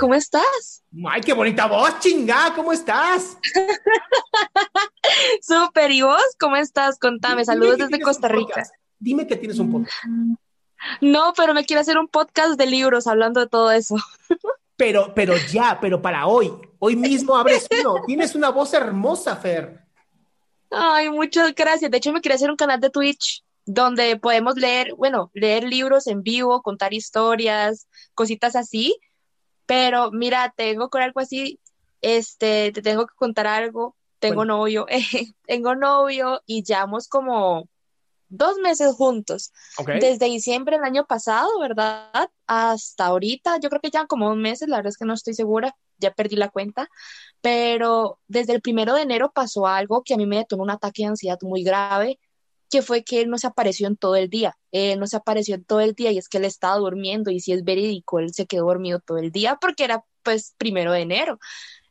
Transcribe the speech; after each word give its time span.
¿Cómo 0.00 0.14
estás? 0.14 0.82
¡Ay, 1.08 1.20
qué 1.20 1.34
bonita 1.34 1.66
voz, 1.66 2.00
chinga! 2.00 2.52
¿Cómo 2.56 2.72
estás? 2.72 3.36
Súper, 5.42 5.90
¿y 5.90 6.02
vos? 6.02 6.22
¿Cómo 6.40 6.56
estás? 6.56 6.98
Contame, 6.98 7.44
saludos 7.44 7.78
desde 7.78 8.00
Costa 8.00 8.28
Rica. 8.28 8.64
Dime 8.98 9.26
que 9.26 9.36
tienes 9.36 9.58
un 9.58 9.70
podcast. 9.70 10.04
No, 11.02 11.34
pero 11.36 11.52
me 11.52 11.64
quiero 11.64 11.82
hacer 11.82 11.98
un 11.98 12.08
podcast 12.08 12.58
de 12.58 12.66
libros 12.66 13.06
hablando 13.06 13.40
de 13.40 13.48
todo 13.48 13.70
eso. 13.70 13.96
Pero, 14.76 15.12
pero 15.14 15.36
ya, 15.36 15.78
pero 15.78 16.00
para 16.00 16.26
hoy. 16.26 16.50
Hoy 16.78 16.96
mismo 16.96 17.36
abres 17.36 17.68
uno. 17.80 17.96
Tienes 18.06 18.34
una 18.34 18.48
voz 18.48 18.72
hermosa, 18.72 19.36
Fer. 19.36 19.84
Ay, 20.70 21.10
muchas 21.10 21.54
gracias. 21.54 21.90
De 21.90 21.98
hecho, 21.98 22.12
me 22.12 22.22
quiero 22.22 22.36
hacer 22.36 22.50
un 22.50 22.56
canal 22.56 22.80
de 22.80 22.88
Twitch 22.88 23.44
donde 23.66 24.16
podemos 24.16 24.56
leer, 24.56 24.94
bueno, 24.94 25.30
leer 25.34 25.64
libros 25.64 26.06
en 26.06 26.22
vivo, 26.22 26.62
contar 26.62 26.94
historias, 26.94 27.86
cositas 28.14 28.56
así. 28.56 28.98
Pero 29.66 30.10
mira, 30.12 30.52
tengo 30.56 30.90
con 30.90 31.02
algo 31.02 31.20
así, 31.20 31.60
este, 32.00 32.72
te 32.72 32.82
tengo 32.82 33.06
que 33.06 33.14
contar 33.14 33.46
algo. 33.46 33.96
Tengo 34.18 34.36
Bueno. 34.36 34.58
novio, 34.58 34.86
tengo 35.46 35.74
novio 35.74 36.42
y 36.46 36.62
llevamos 36.62 37.08
como 37.08 37.68
dos 38.28 38.58
meses 38.58 38.94
juntos. 38.94 39.52
Desde 39.86 40.26
diciembre 40.26 40.76
del 40.76 40.84
año 40.84 41.04
pasado, 41.06 41.58
¿verdad? 41.58 42.30
Hasta 42.46 43.06
ahorita, 43.06 43.58
yo 43.60 43.68
creo 43.68 43.80
que 43.80 43.90
ya 43.90 44.06
como 44.06 44.28
dos 44.28 44.36
meses, 44.36 44.68
la 44.68 44.76
verdad 44.76 44.90
es 44.90 44.98
que 44.98 45.04
no 45.04 45.14
estoy 45.14 45.34
segura, 45.34 45.74
ya 45.98 46.12
perdí 46.12 46.36
la 46.36 46.48
cuenta, 46.48 46.88
pero 47.40 48.18
desde 48.28 48.54
el 48.54 48.62
primero 48.62 48.94
de 48.94 49.02
enero 49.02 49.32
pasó 49.34 49.66
algo 49.66 50.02
que 50.02 50.14
a 50.14 50.16
mí 50.16 50.26
me 50.26 50.36
detonó 50.38 50.62
un 50.62 50.70
ataque 50.70 51.02
de 51.02 51.08
ansiedad 51.08 51.38
muy 51.42 51.62
grave, 51.64 52.18
que 52.70 52.82
fue 52.82 53.04
que 53.04 53.20
él 53.20 53.28
no 53.30 53.38
se 53.38 53.48
apareció 53.48 53.88
en 53.88 53.96
todo 53.96 54.16
el 54.16 54.30
día, 54.30 54.56
él 54.72 55.00
no 55.00 55.06
se 55.06 55.16
apareció 55.16 55.56
en 55.56 55.64
todo 55.64 55.80
el 55.80 55.94
día 55.94 56.12
y 56.12 56.18
es 56.18 56.28
que 56.28 56.38
él 56.38 56.44
estaba 56.44 56.76
durmiendo 56.76 57.30
y 57.30 57.40
si 57.40 57.52
es 57.52 57.64
verídico, 57.64 58.18
él 58.20 58.32
se 58.32 58.46
quedó 58.46 58.66
dormido 58.66 59.00
todo 59.00 59.18
el 59.18 59.32
día 59.32 59.58
porque 59.60 59.84
era 59.84 60.04
pues 60.22 60.54
primero 60.58 60.92
de 60.92 61.00
enero, 61.00 61.38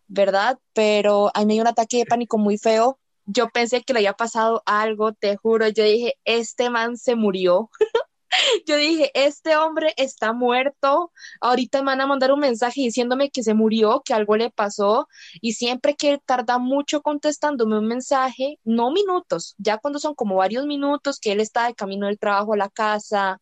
¿verdad? 0.08 0.60
Pero 0.74 1.32
a 1.34 1.42
mí 1.42 1.46
me 1.48 1.54
dio 1.54 1.64
un 1.64 1.68
ataque 1.68 1.98
de 1.98 2.06
pánico 2.06 2.38
muy 2.38 2.58
feo. 2.58 3.00
Yo 3.26 3.50
pensé 3.50 3.84
que 3.84 3.94
le 3.94 4.00
había 4.00 4.14
pasado 4.14 4.64
algo, 4.66 5.14
te 5.14 5.36
juro. 5.38 5.68
Yo 5.68 5.84
dije, 5.84 6.16
este 6.26 6.70
man 6.70 6.98
se 6.98 7.16
murió. 7.16 7.70
Yo 8.68 8.78
dije, 8.78 9.12
este 9.14 9.56
hombre 9.58 9.94
está 9.98 10.34
muerto. 10.34 11.12
Ahorita 11.42 11.80
me 11.82 11.88
van 11.88 12.02
a 12.02 12.08
mandar 12.08 12.32
un 12.32 12.40
mensaje 12.40 12.82
diciéndome 12.82 13.32
que 13.32 13.44
se 13.44 13.54
murió, 13.54 14.02
que 14.06 14.14
algo 14.14 14.36
le 14.38 14.52
pasó. 14.52 15.08
Y 15.42 15.54
siempre 15.54 15.96
que 15.96 16.12
él 16.12 16.22
tarda 16.26 16.58
mucho 16.60 17.02
contestándome 17.02 17.78
un 17.80 17.88
mensaje, 17.88 18.60
no 18.64 18.92
minutos, 18.92 19.56
ya 19.58 19.78
cuando 19.78 20.00
son 20.00 20.16
como 20.16 20.36
varios 20.36 20.66
minutos 20.66 21.20
que 21.20 21.32
él 21.32 21.40
está 21.42 21.68
de 21.68 21.76
camino 21.76 22.08
del 22.08 22.20
trabajo 22.20 22.54
a 22.54 22.58
la 22.58 22.70
casa, 22.70 23.40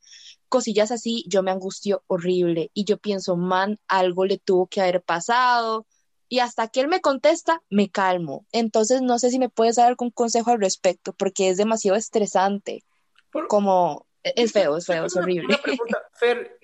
cosillas 0.49 0.91
así, 0.91 1.25
yo 1.27 1.43
me 1.43 1.51
angustio 1.51 2.03
horrible. 2.07 2.71
Y 2.73 2.85
yo 2.85 2.97
pienso, 2.97 3.35
man, 3.37 3.79
algo 3.87 4.25
le 4.25 4.37
tuvo 4.39 4.67
que 4.67 4.81
haber 4.81 5.01
pasado 5.03 5.85
y 6.29 6.39
hasta 6.39 6.67
que 6.67 6.81
él 6.81 6.87
me 6.89 7.01
contesta, 7.01 7.61
me 7.69 7.89
calmo. 7.89 8.45
Entonces, 8.51 9.01
no 9.01 9.19
sé 9.19 9.31
si 9.31 9.39
me 9.39 9.49
puedes 9.49 9.77
dar 9.77 9.87
algún 9.87 10.11
consejo 10.11 10.51
al 10.51 10.59
respecto, 10.59 11.13
porque 11.13 11.49
es 11.49 11.57
demasiado 11.57 11.97
estresante. 11.97 12.83
Por- 13.31 13.47
Como, 13.47 14.06
es 14.35 14.51
feo, 14.51 14.77
es 14.77 14.85
feo, 14.85 15.05
es 15.05 15.15
horrible. 15.15 15.47
Una 15.47 15.61
pregunta, 15.61 16.01
Fer, 16.13 16.59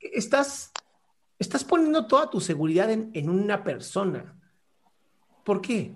estás, 0.00 0.72
estás 1.38 1.64
poniendo 1.64 2.06
toda 2.06 2.30
tu 2.30 2.40
seguridad 2.40 2.90
en, 2.90 3.10
en 3.14 3.28
una 3.28 3.62
persona. 3.64 4.38
¿Por 5.44 5.60
qué? 5.60 5.92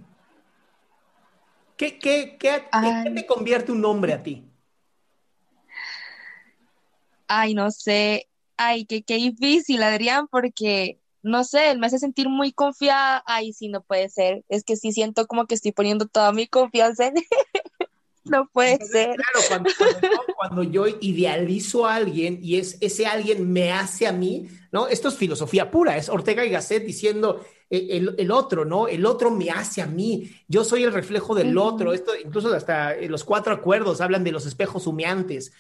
¿Qué, 1.77 1.99
qué, 1.99 2.37
qué, 2.39 2.67
qué 3.05 3.11
te 3.15 3.27
convierte 3.27 3.71
un 3.71 3.85
hombre 3.85 4.13
a 4.13 4.23
ti? 4.23 4.51
Ay, 7.29 7.55
no 7.55 7.71
sé. 7.71 8.29
Ay, 8.57 8.85
qué, 8.85 9.03
qué 9.03 9.15
difícil, 9.15 9.83
Adrián, 9.85 10.27
porque, 10.27 10.99
no 11.23 11.45
sé, 11.45 11.71
él 11.71 11.79
me 11.79 11.87
hace 11.87 12.01
sentir 12.01 12.29
muy 12.29 12.53
confiada. 12.53 13.23
Ay, 13.27 13.53
sí, 13.53 13.69
no 13.69 13.83
puede 13.83 14.09
ser. 14.09 14.45
Es 14.49 14.65
que 14.65 14.75
sí 14.75 14.91
siento 14.91 15.29
como 15.29 15.47
que 15.47 15.55
estoy 15.55 15.71
poniendo 15.71 16.07
toda 16.07 16.33
mi 16.33 16.49
confianza 16.49 17.07
en 17.07 17.19
él. 17.19 17.25
No 18.31 18.49
puede 18.53 18.77
ser. 18.87 19.17
Claro, 19.17 19.47
cuando, 19.49 19.71
cuando 19.79 20.01
yo, 20.01 20.35
cuando 20.37 20.63
yo 20.63 20.87
idealizo 21.01 21.87
a 21.87 21.95
alguien 21.97 22.39
y 22.43 22.57
es, 22.57 22.77
ese 22.81 23.07
alguien 23.07 23.51
me 23.53 23.73
hace 23.73 24.07
a 24.07 24.13
mí, 24.13 24.49
¿no? 24.73 24.87
Esto 24.89 25.09
es 25.09 25.17
filosofía 25.17 25.71
pura, 25.71 25.97
es 25.97 26.09
Ortega 26.09 26.45
y 26.45 26.51
Gasset 26.51 26.85
diciendo 26.85 27.45
eh, 27.71 27.89
el, 27.91 28.15
el 28.19 28.31
otro, 28.31 28.65
¿no? 28.65 28.89
El 28.89 29.05
otro 29.07 29.31
me 29.31 29.51
hace 29.51 29.83
a 29.83 29.87
mí, 29.87 30.31
yo 30.49 30.65
soy 30.65 30.85
el 30.85 30.93
reflejo 30.93 31.35
del 31.35 31.57
otro. 31.59 31.93
Esto, 31.93 32.13
incluso 32.17 32.53
hasta 32.55 32.95
eh, 32.95 33.09
los 33.09 33.25
cuatro 33.25 33.53
acuerdos 33.55 34.01
hablan 34.01 34.25
de 34.25 34.33
los 34.33 34.47
espejos 34.47 34.87
humeantes. 34.87 35.53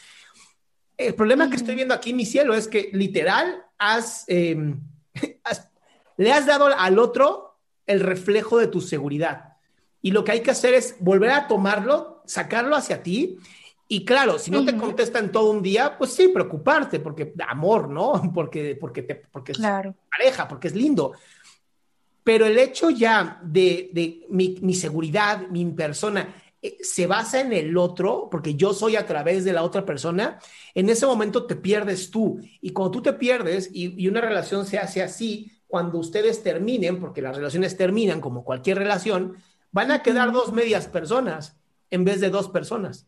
El 0.97 1.15
problema 1.15 1.49
que 1.49 1.57
estoy 1.57 1.75
viendo 1.77 1.95
aquí, 1.95 2.13
mi 2.13 2.27
cielo, 2.27 2.55
es 2.55 2.67
que 2.67 2.91
literal 2.93 3.63
has, 3.79 4.25
eh, 4.29 4.75
has- 5.45 5.71
le 6.17 6.33
has 6.33 6.47
dado 6.47 6.67
al 6.67 6.99
otro 6.99 7.57
el 7.87 8.01
reflejo 8.01 8.59
de 8.59 8.67
tu 8.67 8.81
seguridad. 8.81 9.55
Y 10.03 10.11
lo 10.13 10.23
que 10.25 10.33
hay 10.33 10.41
que 10.43 10.51
hacer 10.51 10.75
es 10.75 10.97
volver 11.01 11.31
a 11.31 11.49
tomarlo, 11.49 12.18
sacarlo 12.29 12.77
hacia 12.77 13.03
ti. 13.03 13.37
Y 13.89 14.05
claro, 14.05 14.39
si 14.39 14.51
no 14.51 14.65
te 14.65 14.73
Ujú. 14.73 14.83
contestan 14.83 15.33
todo 15.33 15.51
un 15.51 15.63
día, 15.63 15.97
pues 15.97 16.13
sí, 16.13 16.29
preocuparte, 16.29 17.01
porque 17.01 17.33
amor, 17.49 17.89
¿no? 17.89 18.13
Porque, 18.35 18.77
porque, 18.79 19.03
te, 19.03 19.15
porque 19.17 19.53
es 19.53 19.59
Claro. 19.59 19.95
pareja, 20.11 20.47
porque 20.47 20.69
es 20.69 20.75
lindo. 20.75 21.13
Pero 22.23 22.45
el 22.45 22.59
hecho 22.59 22.91
ya 22.91 23.41
de, 23.43 23.91
de 23.93 24.27
mi, 24.29 24.59
mi 24.61 24.75
seguridad, 24.75 25.49
mi 25.49 25.65
persona, 25.65 26.35
eh, 26.61 26.77
se 26.83 27.07
basa 27.07 27.41
en 27.41 27.55
el 27.55 27.77
otro, 27.79 28.29
porque 28.31 28.55
yo 28.55 28.75
soy 28.75 28.97
a 28.97 29.07
través 29.07 29.45
de 29.45 29.55
la 29.55 29.63
otra 29.63 29.87
persona, 29.87 30.39
en 30.75 30.91
ese 30.91 31.07
momento 31.07 31.47
te 31.47 31.57
pierdes 31.57 32.11
tú. 32.11 32.39
Y 32.61 32.71
cuando 32.71 32.91
tú 32.91 33.03
te 33.03 33.15
pierdes 33.15 33.71
y, 33.73 33.95
y 34.03 34.09
una 34.09 34.21
relación 34.21 34.67
se 34.67 34.79
hace 34.79 35.03
así, 35.03 35.51
cuando 35.67 35.99
ustedes 35.99 36.43
terminen, 36.43 37.01
porque 37.01 37.23
las 37.23 37.37
relaciones 37.37 37.77
terminan 37.77 38.21
como 38.21 38.45
cualquier 38.45 38.79
relación, 38.79 39.37
van 39.71 39.91
a 39.91 40.03
quedar 40.03 40.33
dos 40.33 40.53
medias 40.53 40.89
personas 40.89 41.58
en 41.91 42.05
vez 42.05 42.21
de 42.21 42.31
dos 42.31 42.49
personas, 42.49 43.07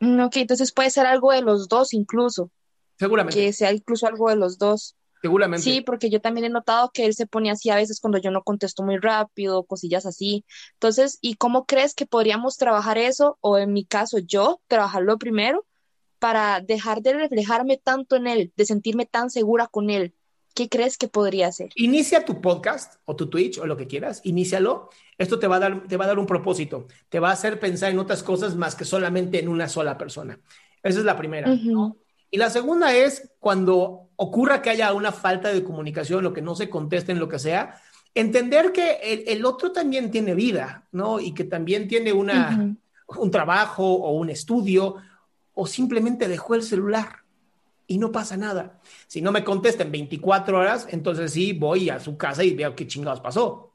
Mm, 0.00 0.20
Ok, 0.20 0.36
entonces 0.36 0.72
puede 0.72 0.90
ser 0.90 1.06
algo 1.06 1.32
de 1.32 1.42
los 1.42 1.68
dos 1.68 1.92
incluso, 1.92 2.50
seguramente. 2.98 3.38
que 3.38 3.52
sea 3.52 3.72
incluso 3.72 4.06
algo 4.06 4.28
de 4.30 4.36
los 4.36 4.58
dos. 4.58 4.94
Seguramente. 5.20 5.64
Sí, 5.64 5.80
porque 5.80 6.10
yo 6.10 6.20
también 6.20 6.44
he 6.44 6.48
notado 6.50 6.90
que 6.94 7.04
él 7.04 7.14
se 7.14 7.26
pone 7.26 7.50
así 7.50 7.70
a 7.70 7.74
veces 7.74 7.98
cuando 8.00 8.18
yo 8.18 8.30
no 8.30 8.44
contesto 8.44 8.84
muy 8.84 8.98
rápido, 8.98 9.64
cosillas 9.64 10.06
así. 10.06 10.44
Entonces, 10.74 11.18
¿y 11.20 11.34
cómo 11.34 11.66
crees 11.66 11.94
que 11.94 12.06
podríamos 12.06 12.56
trabajar 12.56 12.98
eso? 12.98 13.36
O 13.40 13.58
en 13.58 13.72
mi 13.72 13.84
caso, 13.84 14.18
yo 14.18 14.60
trabajarlo 14.68 15.18
primero 15.18 15.66
para 16.20 16.60
dejar 16.60 17.02
de 17.02 17.14
reflejarme 17.14 17.78
tanto 17.78 18.14
en 18.14 18.28
él, 18.28 18.52
de 18.56 18.64
sentirme 18.64 19.06
tan 19.06 19.30
segura 19.30 19.66
con 19.66 19.90
él? 19.90 20.14
¿Qué 20.58 20.68
crees 20.68 20.98
que 20.98 21.06
podría 21.06 21.46
hacer? 21.46 21.70
Inicia 21.76 22.24
tu 22.24 22.40
podcast 22.40 22.96
o 23.04 23.14
tu 23.14 23.30
Twitch 23.30 23.58
o 23.58 23.66
lo 23.66 23.76
que 23.76 23.86
quieras, 23.86 24.20
inícialo. 24.24 24.90
Esto 25.16 25.38
te 25.38 25.46
va 25.46 25.54
a 25.54 25.60
dar, 25.60 25.86
te 25.86 25.96
va 25.96 26.04
a 26.04 26.08
dar 26.08 26.18
un 26.18 26.26
propósito, 26.26 26.88
te 27.08 27.20
va 27.20 27.30
a 27.30 27.34
hacer 27.34 27.60
pensar 27.60 27.92
en 27.92 28.00
otras 28.00 28.24
cosas 28.24 28.56
más 28.56 28.74
que 28.74 28.84
solamente 28.84 29.38
en 29.38 29.48
una 29.48 29.68
sola 29.68 29.96
persona. 29.96 30.40
Esa 30.82 30.98
es 30.98 31.04
la 31.04 31.16
primera. 31.16 31.56
Y 32.28 32.38
la 32.38 32.50
segunda 32.50 32.92
es 32.92 33.30
cuando 33.38 34.08
ocurra 34.16 34.60
que 34.60 34.70
haya 34.70 34.92
una 34.94 35.12
falta 35.12 35.52
de 35.52 35.62
comunicación, 35.62 36.24
lo 36.24 36.32
que 36.32 36.42
no 36.42 36.56
se 36.56 36.68
conteste 36.68 37.12
en 37.12 37.20
lo 37.20 37.28
que 37.28 37.38
sea, 37.38 37.80
entender 38.12 38.72
que 38.72 39.24
el, 39.28 39.44
otro 39.44 39.70
también 39.70 40.10
tiene 40.10 40.34
vida, 40.34 40.88
¿no? 40.90 41.20
Y 41.20 41.34
que 41.34 41.44
también 41.44 41.86
tiene 41.86 42.12
una, 42.12 42.76
un 43.06 43.30
trabajo 43.30 43.84
o 43.84 44.10
un 44.10 44.28
estudio 44.28 44.96
o 45.54 45.68
simplemente 45.68 46.26
dejó 46.26 46.56
el 46.56 46.64
celular 46.64 47.27
y 47.88 47.98
no 47.98 48.12
pasa 48.12 48.36
nada. 48.36 48.80
Si 49.08 49.20
no 49.20 49.32
me 49.32 49.42
contesta 49.42 49.82
en 49.82 49.90
24 49.90 50.58
horas, 50.58 50.86
entonces 50.90 51.32
sí 51.32 51.52
voy 51.54 51.88
a 51.90 51.98
su 51.98 52.16
casa 52.16 52.44
y 52.44 52.54
veo 52.54 52.76
qué 52.76 52.86
chingados 52.86 53.20
pasó. 53.20 53.72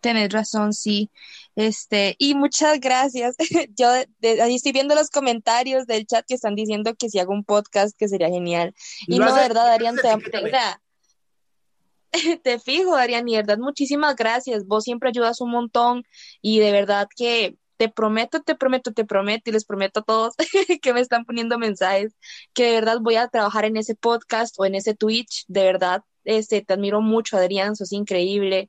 Tienes 0.00 0.32
razón, 0.32 0.72
sí. 0.74 1.10
Este, 1.56 2.14
y 2.18 2.34
muchas 2.34 2.78
gracias. 2.80 3.34
Yo 3.76 3.88
ahí 3.88 4.54
estoy 4.54 4.72
viendo 4.72 4.94
los 4.94 5.08
comentarios 5.08 5.86
del 5.86 6.06
chat 6.06 6.24
que 6.26 6.34
están 6.34 6.54
diciendo 6.54 6.94
que 6.94 7.08
si 7.08 7.18
hago 7.18 7.32
un 7.32 7.44
podcast 7.44 7.96
que 7.98 8.08
sería 8.08 8.28
genial. 8.28 8.74
Y 9.08 9.18
no, 9.18 9.34
de 9.34 9.40
verdad, 9.40 9.64
Darían, 9.64 9.96
te, 9.96 10.10
te 12.42 12.58
fijo, 12.58 12.94
Darían, 12.94 13.26
y 13.26 13.36
verdad, 13.36 13.58
muchísimas 13.58 14.16
gracias. 14.16 14.66
Vos 14.66 14.84
siempre 14.84 15.08
ayudas 15.08 15.40
un 15.40 15.50
montón 15.50 16.04
y 16.42 16.58
de 16.60 16.72
verdad 16.72 17.08
que 17.16 17.56
te 17.76 17.88
prometo, 17.88 18.42
te 18.42 18.54
prometo, 18.54 18.92
te 18.92 19.04
prometo 19.04 19.50
y 19.50 19.52
les 19.52 19.64
prometo 19.64 20.00
a 20.00 20.02
todos 20.02 20.34
que 20.82 20.92
me 20.92 21.00
están 21.00 21.24
poniendo 21.24 21.58
mensajes 21.58 22.14
que 22.52 22.64
de 22.66 22.72
verdad 22.72 22.98
voy 23.00 23.16
a 23.16 23.28
trabajar 23.28 23.64
en 23.64 23.76
ese 23.76 23.94
podcast 23.94 24.54
o 24.58 24.64
en 24.64 24.74
ese 24.74 24.94
Twitch, 24.94 25.44
de 25.48 25.64
verdad. 25.64 26.02
Este, 26.24 26.60
te 26.60 26.74
admiro 26.74 27.00
mucho, 27.00 27.36
Adrián, 27.36 27.76
sos 27.76 27.92
increíble. 27.92 28.68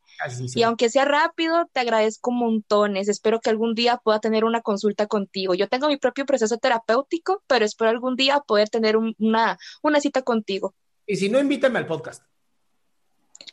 Y 0.54 0.62
aunque 0.62 0.92
sea 0.92 1.06
rápido, 1.06 1.68
te 1.74 1.80
agradezco 1.80 2.30
montones. 2.32 3.08
Espero 3.08 3.40
que 3.40 3.50
algún 3.50 3.74
día 3.74 3.98
pueda 3.98 4.20
tener 4.20 4.46
una 4.46 4.62
consulta 4.62 5.08
contigo. 5.08 5.56
Yo 5.56 5.68
tengo 5.68 5.88
mi 5.88 5.98
propio 5.98 6.28
proceso 6.28 6.58
terapéutico, 6.58 7.44
pero 7.48 7.66
espero 7.66 7.90
algún 7.90 8.16
día 8.16 8.42
poder 8.42 8.70
tener 8.70 8.96
una, 8.96 9.58
una 9.82 10.00
cita 10.00 10.22
contigo. 10.22 10.76
Y 11.08 11.16
si 11.16 11.30
no, 11.30 11.40
invítame 11.40 11.80
al 11.80 11.88
podcast. 11.88 12.22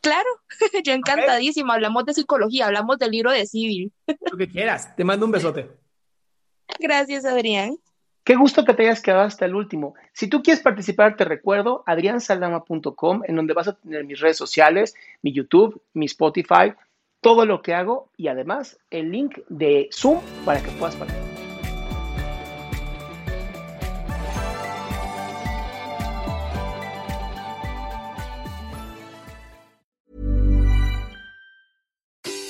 Claro, 0.00 0.28
yo 0.84 0.92
encantadísimo. 0.92 1.72
Hablamos 1.72 2.04
de 2.04 2.14
psicología, 2.14 2.66
hablamos 2.66 2.98
del 2.98 3.10
libro 3.10 3.30
de 3.30 3.46
Civil. 3.46 3.92
Lo 4.30 4.36
que 4.36 4.48
quieras. 4.48 4.94
Te 4.96 5.04
mando 5.04 5.26
un 5.26 5.32
besote. 5.32 5.70
Gracias, 6.78 7.24
Adrián. 7.24 7.76
Qué 8.24 8.36
gusto 8.36 8.64
que 8.64 8.72
te 8.72 8.84
hayas 8.84 9.02
quedado 9.02 9.22
hasta 9.22 9.44
el 9.44 9.54
último. 9.54 9.94
Si 10.14 10.28
tú 10.28 10.42
quieres 10.42 10.62
participar, 10.62 11.16
te 11.16 11.24
recuerdo 11.24 11.82
adriansaldama.com, 11.86 13.22
en 13.26 13.36
donde 13.36 13.52
vas 13.52 13.68
a 13.68 13.74
tener 13.74 14.04
mis 14.04 14.18
redes 14.18 14.38
sociales, 14.38 14.94
mi 15.20 15.32
YouTube, 15.32 15.82
mi 15.92 16.06
Spotify, 16.06 16.72
todo 17.20 17.44
lo 17.44 17.60
que 17.60 17.74
hago 17.74 18.10
y 18.16 18.28
además 18.28 18.78
el 18.90 19.10
link 19.10 19.38
de 19.48 19.90
Zoom 19.92 20.20
para 20.46 20.62
que 20.62 20.70
puedas 20.72 20.96
participar. 20.96 21.43